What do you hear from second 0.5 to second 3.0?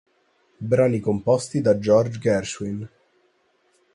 Brani composti da George Gershwin.